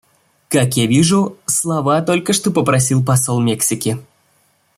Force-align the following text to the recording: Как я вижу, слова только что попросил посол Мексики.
Как 0.49 0.77
я 0.77 0.87
вижу, 0.87 1.37
слова 1.45 2.01
только 2.01 2.33
что 2.33 2.49
попросил 2.49 3.05
посол 3.05 3.39
Мексики. 3.39 3.99